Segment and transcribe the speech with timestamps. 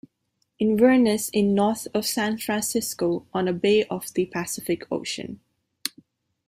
[0.57, 5.41] Inverness is north of San Francisco, on a bay of the Pacific Ocean.